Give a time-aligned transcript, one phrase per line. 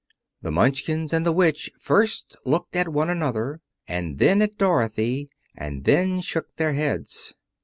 [0.41, 5.83] The Munchkins and the Witch first looked at one another, and then at Dorothy, and
[5.83, 7.35] then shook their heads.